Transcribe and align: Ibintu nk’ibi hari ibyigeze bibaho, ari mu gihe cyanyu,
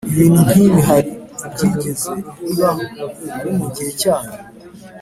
Ibintu 0.13 0.39
nk’ibi 0.49 0.79
hari 0.89 1.11
ibyigeze 1.47 2.11
bibaho, 2.45 2.83
ari 3.37 3.49
mu 3.57 3.65
gihe 3.73 3.91
cyanyu, 4.01 4.33